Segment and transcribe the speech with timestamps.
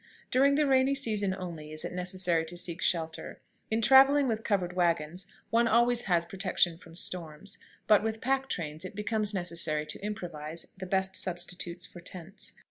[0.31, 3.39] During the rainy season only is it necessary to seek shelter.
[3.69, 8.83] In traveling with covered wagons one always has protection from storms, but with pack trains
[8.83, 12.53] it becomes necessary to improvise the best substitutes for tents.